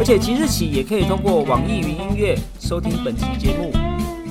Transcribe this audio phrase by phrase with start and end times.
[0.00, 3.70] 而且即日起也可以通过网易云音乐收听本期节目，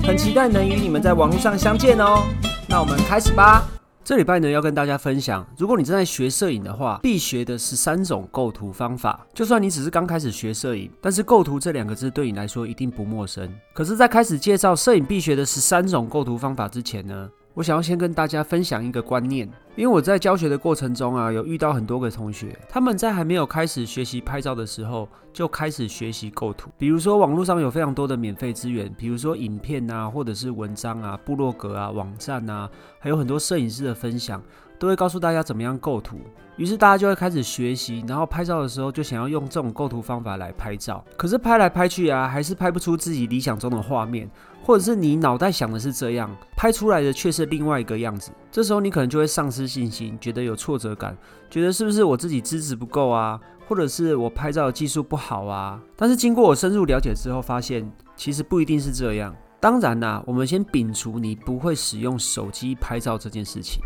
[0.02, 2.24] 很期待能与你们在网络上相见哦。
[2.68, 3.68] 那我们开始吧。
[4.02, 9.24] 这礼拜呢，要跟大家分享，如果你正在学摄影的话，必学的十三种构图方法。
[9.32, 13.48] 就算你只是刚开始学摄影，但是构图这两个字对你来说一定不陌生。
[13.72, 17.30] 可是，在开始介绍摄影必学的十三种构图方法之前呢？
[17.54, 26.70] 我想要先跟大家分享一个观念，因为我在教学的过程中啊，有遇到很多个同学，他们在还没有开始学习拍照的时候，就开始学习构图。
[26.78, 32.70] 比如说网络上有非常多的免费资源，比如说影片啊，或者是文章啊、部落格啊、网站啊，
[33.00, 34.40] 还有很多摄影师的分享，
[34.80, 36.18] 都会告诉大家怎么样构图。
[36.56, 41.02] 于是大家就会开始学习，然后拍照的时候就想要用这种构图方法来拍照。
[41.16, 44.28] 可是拍来拍去啊，还是拍不出自己理想中的画面。
[44.62, 51.16] 或者是你脑袋想的是这样，拍出来的却是另外一个样子，这时候你可能就会丧失信心，觉得有挫折感，
[51.48, 55.80] 觉得是不是我自己资质不够啊，或者是我拍照的技术不好啊？
[55.96, 59.34] 但是经过我深入了解之后，发现其实不一定是这样。
[59.58, 63.80] 当然啦，我们先摒除你不会使用手机拍照这件事情。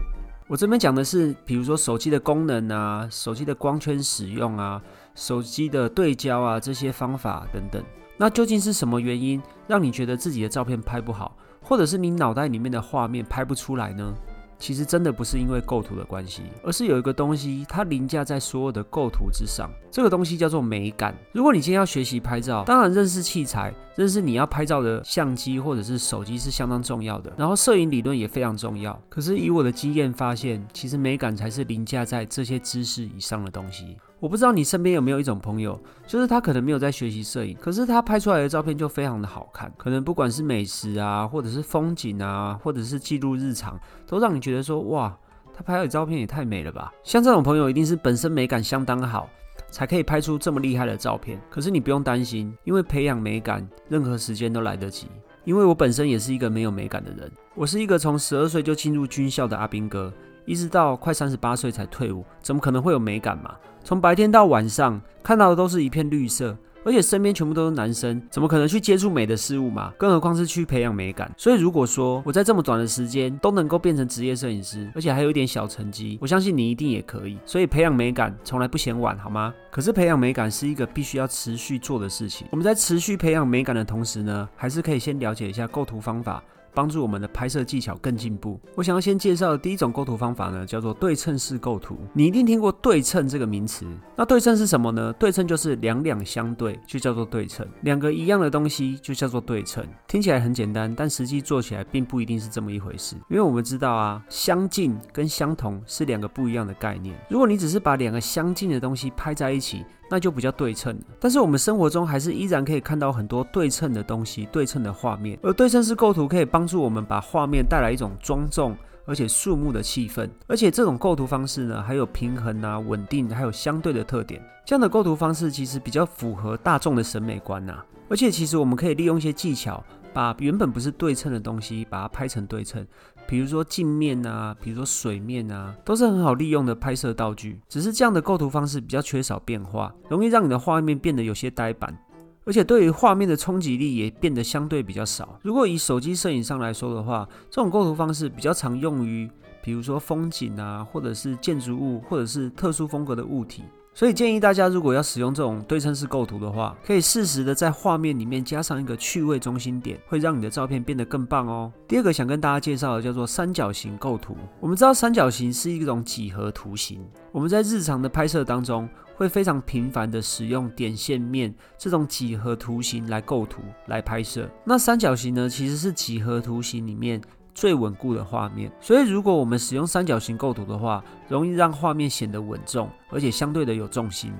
[0.54, 4.80] 我这边讲的是，比如说手机的功能啊，手机的光圈使用啊，
[5.16, 7.82] 手机的对焦啊这些方法等等。
[8.16, 14.14] 那究竟是什么原因让你觉得自己的照片拍不好，或者是你脑袋里面的画面拍不出来呢？
[14.58, 21.14] 其实真的不是因为构图的关系，而是有一个东西它凌驾在所有的构图之上，这个东西叫做美感。
[21.32, 29.00] 如果你今天要学习拍照，当然认识器材、认识你要拍照的相机或者是手机是相当重要的，然后摄影理论也非常重要。
[29.08, 33.96] 可是以我的经验发现，其实美感才是凌驾在这些知识以上的东西。
[34.20, 39.70] 我不知道你身边有没有一种朋友，就是他可能没有在学习摄影，可是他拍出来的照片就非常的好看。
[39.76, 45.14] 可能不管是美食啊，或者是风景啊，或者是记录日常，都让你觉得说哇，
[45.52, 46.92] 他拍的照片也太美了吧。
[47.02, 49.28] 像这种朋友一定是本身美感相当好，
[49.70, 51.38] 才可以拍出这么厉害的照片。
[51.50, 55.08] 可是你不用担心，因为培养美感，任何时间都来得及。
[55.44, 60.10] 因为我本身也是一个没有美感的人，我是一个从十二岁就进入军校的阿兵哥。
[60.44, 63.54] 一直到快三十八岁才退伍，怎么可能会有美感嘛？
[63.82, 69.92] 从白天到晚上看到的都是一片绿色，而且身边全部都是男生，怎么可能去接触美的事物嘛？
[69.98, 71.30] 更何况是去培养美感。
[71.36, 77.38] 所以如果说我在这么短的时间都能够变成职业摄影师，而且还有一点小成绩，我相信你一定也可以。
[77.44, 79.52] 所以培养美感从来不嫌晚，好吗？
[79.70, 82.46] 可是培养美感是一个必须要持续做的事情。
[82.50, 86.42] 我们在持续培养美感的同时呢，还是可以先了解一下构图方法。
[86.74, 88.58] 帮助我们的拍摄技巧更进步。
[88.74, 91.96] 我想要先介绍的第一种构图方法呢，叫做对称式构图。
[92.12, 93.86] 你一定听过对称这个名词。
[94.16, 95.12] 那对称是什么呢？
[95.14, 97.66] 对称就是两两相对，就叫做对称。
[97.82, 99.86] 两个一样的东西就叫做对称。
[100.08, 103.14] 听起来很简单，但实际做起来并不一定是这么一回事。
[103.28, 107.14] 因为我们知道啊，相近跟相同是两个不一样的概念。
[107.28, 115.36] 如果你只是把两个相近的东西拍在一起，那就比较对称但是我们生活中还是依然可以看到很多对称的东西、对称的画面。
[115.42, 118.76] 而对称式构图可以帮助我们把画面带来一种庄重
[119.06, 120.30] 而且肃穆的气氛。
[120.46, 124.40] 而且这种构图方式呢，还有平衡啊、稳定，还有相对的特点。
[124.64, 127.82] 这样的构图方式其实比较符合大众的审美观呐。
[128.08, 129.82] 而且其实我们可以利用一些技巧，
[130.12, 132.86] 把原本不是对称的东西，把它拍成对称。
[133.26, 137.60] 比如说镜面啊，比如说水面啊，都是很好利用的拍摄道具。
[137.68, 141.96] 只是这样的构图方式比较缺少变化，容易让你的画面变得有些呆板，
[142.44, 145.38] 而且对于画面的冲击力也变得相对比较少。
[145.42, 149.30] 如果以手机摄影上来说的话，这种构图方式比较常用于，
[149.62, 153.62] 比如说风景啊，或者是建筑物，或者是特殊风格的物体。
[153.96, 161.72] 所以建议大家，如果要使用这种对称式构图的话，可以适时的在画面里面加上一个趣味中心点，会让你的照片变得更棒哦。
[161.86, 164.36] 第二个想跟大家介绍的叫做三角形构图。
[164.58, 167.00] 我们知道三角形是一种几何图形，
[167.30, 174.50] 我们在日常的拍摄当中会非常频繁的使用点线面这种几何图形来构图来拍摄。
[174.64, 177.22] 那三角形呢，其实是几何图形里面。
[177.54, 184.32] 最稳固的画面，所以如果我们使用三角形构图的话，容易让画面显得稳重，而且相对的有重心。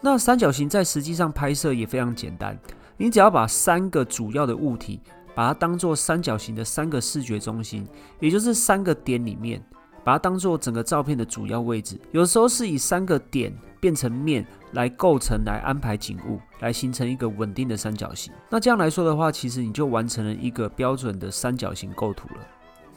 [0.00, 2.58] 那三角形在实际上拍摄也非常简单，
[2.96, 5.00] 你只要把三个主要的物体，
[5.34, 7.86] 把它当做三角形的三个视觉中心，
[8.20, 9.62] 也就是三个点里面，
[10.04, 12.00] 把它当做整个照片的主要位置。
[12.12, 18.32] 有时候是以三个点变成面来构成来安排景物，来形成一个稳定的三角形。
[18.48, 22.40] 那这样来说的话，其实你就完成了一个标准的三角形构图了。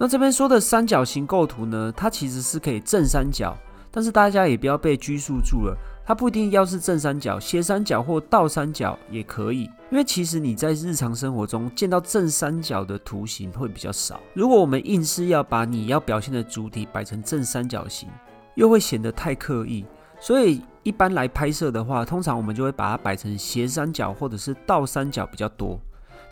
[0.03, 3.57] 那这边说的三角形构图呢，它其实是可以正三角，
[3.89, 5.73] 但是大家也不要被拘束住了。
[6.05, 14.19] 它不一定要是正三角、斜三角或倒三角也可以，因为其实你在日常生活中见到正三角的图形会比较少。
[14.33, 18.09] 如果我们硬是要把你要表现的主体摆成正三角形，
[18.55, 19.85] 又会显得太刻意。
[20.19, 25.79] 所以一般来拍摄的话，通常我们就会把它摆成斜三角或者是倒三角比较多。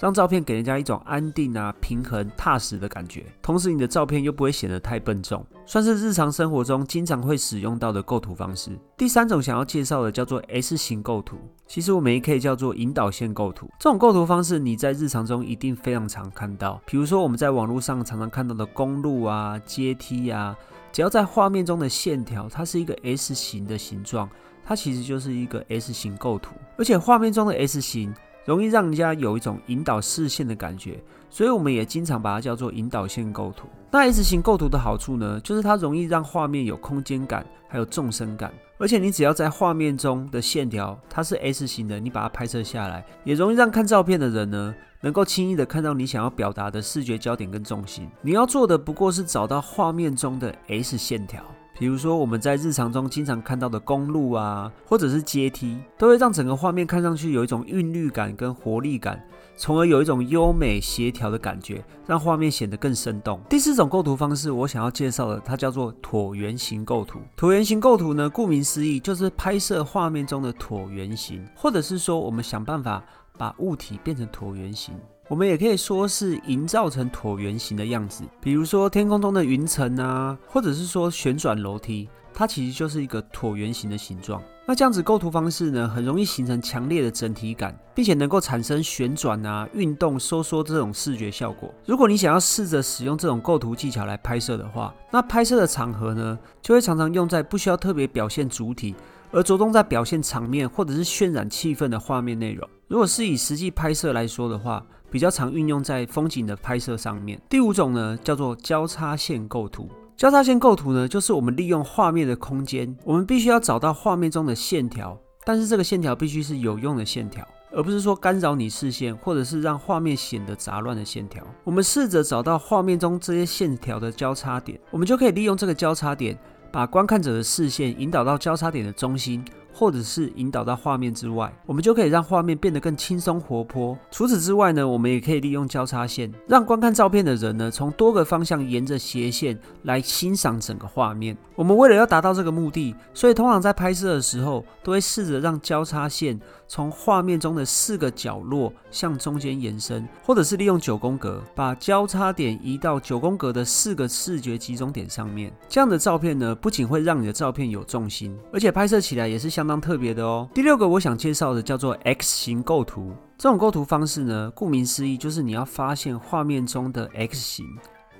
[0.01, 8.71] 让照片给人家一种安定啊、平衡、踏实的感觉，同时你的照片又不会显得太笨重，算是日常生活中经常会使用到的构图方式。
[8.97, 11.37] 第三种想要介绍的叫做 S 型构图，
[11.67, 13.69] 其实我们也可以叫做引导线构图。
[13.79, 20.57] 这种构图方式你在日常中一定非常常看到，比如说我们在网络上常常看到的公路啊、阶梯啊，
[20.91, 24.27] 只要在画面中的线条它是一个 S 型的形状，
[24.65, 28.11] 它其实就是一个 S 型构图，而且画面中的 S 型。
[28.45, 30.99] 容易让人家有一种引导视线的感觉，
[31.29, 33.67] 所以我们也经常把它叫做引导线构图。
[33.91, 38.51] 那 S 型构图的好处呢，就是它容易让画面有空间感，还有纵深感。
[38.77, 48.09] 而且你只要在画面中的线条它是 S 型的，你把它拍摄下来，也容易让看照片的人呢，能够轻易的看到你想要表达的视觉焦点跟重心。
[48.21, 51.43] 你要做的不过是找到画面中的 S 线条。
[51.77, 59.25] 比如说，我们在日常中经常看到的公路啊，或者是阶梯，都会让整个画面看上去有一种韵律感跟活力感，
[59.55, 63.41] 从而有一种优美协调的感觉，让画面显得更生动。
[63.49, 67.19] 第四种构图方式，我想要介绍的，它叫做椭圆形构图。
[67.35, 73.03] 椭圆形构图呢，顾名思义，就是拍摄画面中的椭圆形，或者是说，我们想办法
[73.37, 74.93] 把物体变成椭圆形。
[75.27, 84.41] 我们也可以说是营造成椭圆形的样子，比如说天空中的云层啊，或者是说旋转楼梯，它其实就是一个椭圆形的形状。
[84.65, 91.73] 那这样子构图方式呢，很容易形成强烈的整体感，并且能够产生旋转啊、运动、收缩这种视觉效果。
[91.85, 98.95] 如果你想要试着使用这种构图技巧来拍摄的话，那拍摄的场合呢，就会常常用在不需要特别表现主体，
[99.31, 102.67] 而着重在表现场面或者是渲染气氛的画面内容。
[102.87, 107.39] 如果是以实际拍摄来说的话，比较常运用在风景的拍摄上面。
[107.49, 109.89] 第五种呢，叫做交叉线构图。
[110.15, 121.43] 交叉线构图呢，就是我们利用画面的空间，我们必须要找到画面中的线条，但是这个线条必须是有用的线条，而不是说干扰你视线或者是让画面显得杂乱的线条。
[121.63, 126.37] 我们试着找到画面中这些线条的交叉点，我们就可以利用这个交叉点，
[126.71, 129.43] 把观看者的视线引导到交叉点的中心。
[129.73, 133.97] 或者是引导到画面之外，我们就可以让画面变得更轻松活泼。
[134.11, 141.37] 除此之外呢，我们也可以利用交叉线，让观看照片的人呢，从多个方向沿着斜线来欣赏整个画面。
[141.55, 146.37] 我们为了要达到这个目的，所以通常在拍摄的时候，都会试着让交叉线
[146.67, 155.53] 从画面中的四个角落向中间延伸，或者是利用九宫格，把交叉点移到九宫格的四个视觉集中点上面。
[155.69, 159.60] 这样的照片呢，不仅会让你的照片有重心，而且拍摄起来也是像。
[159.61, 160.49] 相当特别的哦。
[160.55, 163.13] 第六个我想介绍的叫做 X 型构图。
[163.37, 167.65] 这种构图方式呢，顾名思义就是你要发现画面中的 X 型，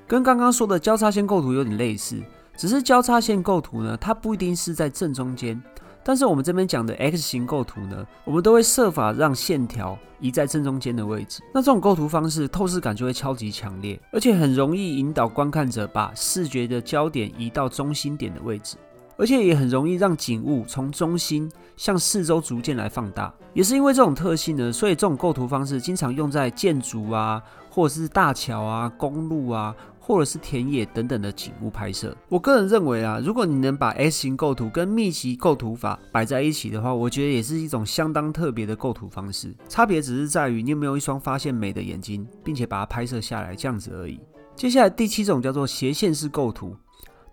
[0.07, 2.21] 跟刚刚说的交叉线构图有点类似，
[2.55, 5.59] 只是交叉线构图呢，它不一定是在正中间。
[6.03, 11.41] 但是我们这边讲的 X 型构图呢，我们都会设法让线条移在正中间的位置。
[11.55, 18.77] 那这种构图方式透视感就会超级强烈，而且很容易引导观看者把视觉的焦点移到中心点的位置。
[19.17, 32.15] 而且也很容易让景物从中心向四周逐渐来放大，也是因为这种特性呢，所以这种构图方式经常用在建筑啊，或者是大桥啊、公路啊，或者是田野等等的景物拍摄。
[32.27, 39.55] 我个人认为啊，如果你能把 S 型构图跟密集构图法摆在一起的话，我觉得也是一种相当特别的构图方式。
[39.69, 44.19] 差别只是在于你有没有一双发现美的眼睛，并且把它拍摄下来这样子而已。
[44.55, 46.75] 接下来第七种叫做斜线式构图。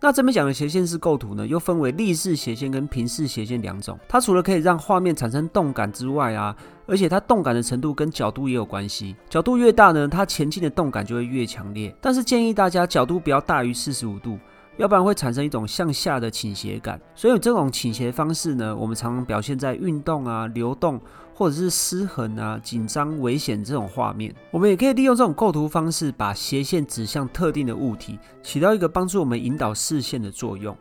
[0.00, 3.98] 那这边讲的斜线式构图呢，又分为立式斜线跟平式斜线两种。
[4.08, 6.54] 它除了可以让画面产生动感之外啊，
[6.86, 9.16] 而且它动感的程度跟角度也有关系。
[9.28, 11.92] 角度越大呢，它前进的动感就会越强烈。
[12.00, 14.38] 但是建议大家角度不要大于四十五度。
[14.78, 21.00] 要不然会产生一种向下的倾斜感，所以这种倾斜方式呢，我们常常表现在运动啊、流动
[21.34, 24.32] 或者是失衡啊、紧张、危险这种画面。
[24.52, 30.76] 我们也可以利用这种构图方式，把斜线指向特定的物体，起到一个帮助我们引导视线的作用。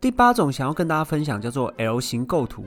[0.00, 2.64] 第八种想要跟大家分享叫做 L 型构图。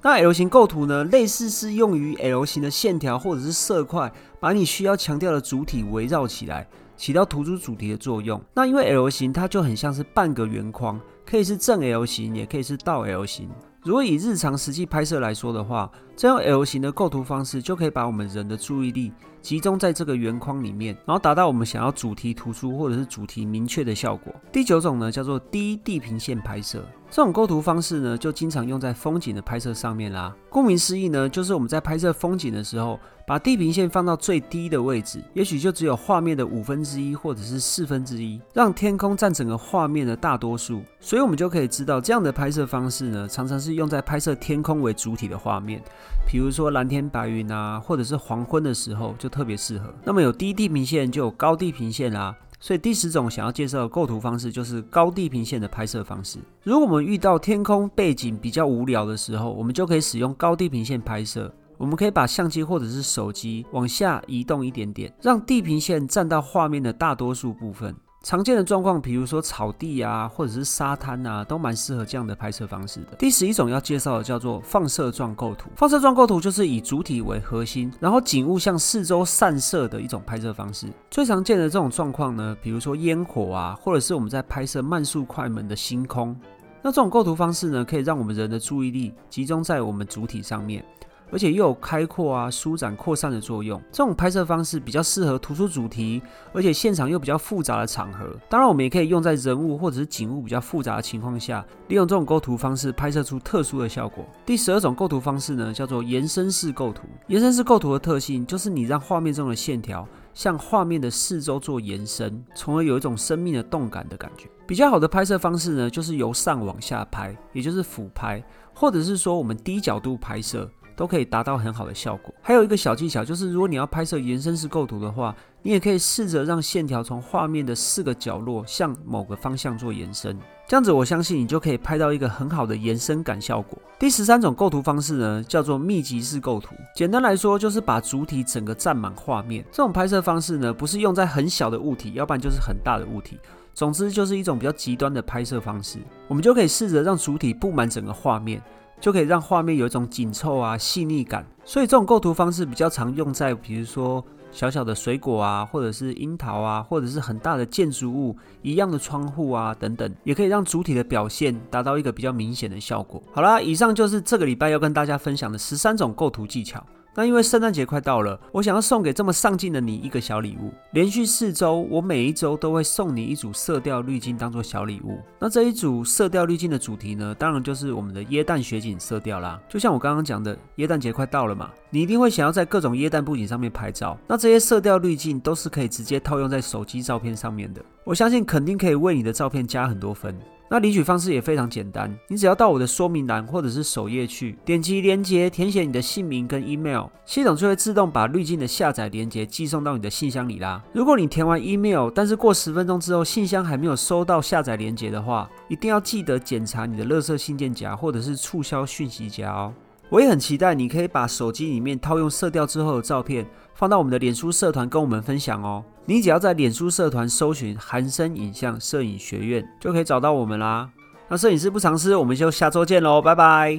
[0.00, 6.68] 那 L 型构图呢，类似是用于 L 型的线条或者是色块，把你需要强调的主体围绕起来。
[6.98, 8.38] 起到突出主题的作用。
[8.52, 13.48] 那因为 L 型它就很像是半个圆框，可以是正 L 型，也可以是倒 L 型。
[13.82, 24.34] 如果以日常实际拍摄来说的话，这样 L 型的构图方式就可以把我们人的注意力集中在这个圆框里面，然后达到我们想要主题突出或者是主题明确的效果。
[24.50, 26.84] 第九种呢，叫做低地平线拍摄。
[27.08, 30.34] 这种构图方式呢，就经常用在风景的拍摄上面啦。
[30.50, 40.82] 顾名思义呢，就是我们在拍摄风景的时候，把地平线放到最低的位置，也许就只有画面的五分之一或者是四分之一，让天空占整个画面的大多数。
[41.00, 45.82] 所以，我们就可以知道，这样的拍摄方式呢，常常是用在拍摄天空为主体的画面，
[46.26, 49.92] 比如说蓝天白云啊，或者是黄昏的时候，就特别适合。
[50.04, 52.36] 那么，有低地平线就有高地平线啦。
[52.60, 56.40] 所以第十种想要介绍的构图方式就是高地平线的拍摄方式。
[56.64, 61.52] 如果我们遇到天空背景比较无聊的时候，我们就可以使用高地平线拍摄。
[61.76, 67.94] 我们可以把相机或者是手机往下移动一点点，让地平线占到画面的大多数部分。
[68.22, 73.14] 常见的状况，比如说草地啊，或者是沙滩啊，都蛮适合这样的拍摄方式的。
[73.16, 75.70] 第十一种要介绍的叫做放射状构图。
[75.76, 80.88] 放射状构图就是以主体为核心，然后景物向四周散射的一种拍摄方式。
[81.10, 86.36] 最常见的这种状况呢，比如说烟火啊，或者是我们在拍摄慢速快门的星空。
[86.82, 90.84] 那这种构图方式呢，可以让我们人的注意力集中在我们主体上面。
[91.30, 93.80] 而且又有开阔啊、舒展、扩散的作用。
[93.90, 98.36] 这种拍摄方式比较适合突出主题，而且现场又比较复杂的场合。
[98.48, 104.24] 当然，我们也可以用在人物或者是景物比较复杂的情况下，利用这种构图方式拍摄出特殊的效果。
[104.46, 107.02] 第十二种构图方式呢，叫做延伸式构图。
[107.26, 114.48] 延伸式构图的特性就是你让画面中的线条向画面的四周做延伸，从而有一种生命的动感的感觉。
[114.66, 118.42] 比较好的拍摄方式呢，就是由上往下拍，也就是俯拍，
[118.74, 120.70] 或者是说我们低角度拍摄。
[120.98, 122.34] 都可以达到很好的效果。
[122.42, 130.36] 还有一个小技巧，就是如果你要拍摄延伸式构图的话，你也可以试着让线条从画面的四个角落向某个方向做延伸，
[130.66, 133.78] 这样子我相信你就可以拍到一个很好的延伸感效果。
[133.96, 136.74] 第十三种构图方式呢，叫做密集式构图。
[136.96, 139.64] 简单来说，就是把主体整个占满画面。
[139.70, 143.38] 这种拍摄方式呢，不是用在很小的物体，要不然就是很大的物体。
[143.72, 146.00] 总之，就是一种比较极端的拍摄方式。
[146.26, 148.60] 我们就可以试着让主体布满整个画面。
[149.00, 163.22] 就可以让画面有一种紧凑啊、细腻感，所以这种构图方式比较常用在，比如说小小的水果啊，或者是樱桃啊，或者是很大的建筑物一样的窗户啊等等，也可以让主体的表现达到一个比较明显的效果。
[163.32, 166.84] 好啦，以上就是这个礼拜要跟大家分享的十三种构图技巧。
[167.18, 170.72] 那因为圣诞节快到了，我想要送给这么上进的你一个小礼物。
[170.92, 175.18] 连续四周，我每一周都会送你一组色调滤镜当做小礼物。
[175.40, 179.60] 那这一组色调滤镜的主题呢，当然就是我们的椰蛋雪景色调啦。
[179.68, 184.16] 就像我刚刚讲的，椰蛋节快到了嘛，你一定会想要在各种椰蛋布景上面拍照。
[184.28, 190.38] 那这些色调滤镜都是可以直接套用在手机照片上面的，我相信肯定可以为你的照片加很多分。
[190.70, 200.82] 那领取方式也非常简单，你只要到我的说明栏或者是首页去点击链接，填写你的姓名跟 email，系统就会自动把滤镜的下载链接寄送到你的信箱里啦。
[200.92, 209.72] 如果你填完 email，但是过十分钟之后信箱还没有收到下载链接的话，一定要记得检查你的垃圾信件夹或者是促销讯息夹哦。
[210.10, 215.84] 我也很期待你可以把手机里面套用色调之后的照片放到我们的脸书社团跟我们分享哦。
[216.06, 220.88] 你只要在脸书社团搜寻“韩生影像摄影学院”就可以找到我们啦。
[221.28, 223.78] 那摄影师不藏私，我们就下周见喽，拜拜。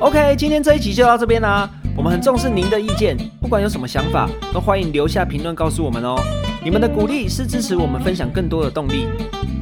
[0.00, 1.70] OK，今天这一集就到这边啦。
[1.96, 6.16] 我们很重视您的意见，不管有什么想法，都欢迎留下评论告诉我们哦。
[6.64, 9.06] 你们的鼓励是支持我们分享更多的动力，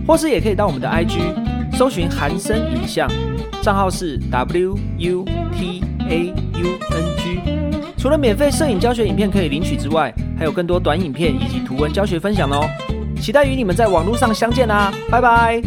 [0.07, 1.21] 或是也可以到我们的 IG
[1.75, 3.11] 搜寻“韩生影像”，
[3.61, 7.40] 账号是 W U T A U N G。
[7.99, 12.69] 除了免费摄影教学影片可以领取之外，还有更多短影片以及图文教学分享哦。
[13.21, 15.61] 期待与你们在网络上相见啦，拜拜。